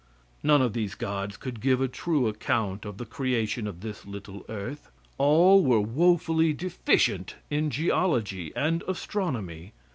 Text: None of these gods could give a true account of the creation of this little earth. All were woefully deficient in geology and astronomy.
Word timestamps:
None 0.41 0.63
of 0.63 0.73
these 0.73 0.95
gods 0.95 1.37
could 1.37 1.61
give 1.61 1.79
a 1.79 1.87
true 1.87 2.27
account 2.27 2.85
of 2.85 2.97
the 2.97 3.05
creation 3.05 3.67
of 3.67 3.81
this 3.81 4.03
little 4.03 4.43
earth. 4.49 4.89
All 5.19 5.63
were 5.63 5.79
woefully 5.79 6.53
deficient 6.53 7.35
in 7.51 7.69
geology 7.69 8.51
and 8.55 8.83
astronomy. 8.87 9.73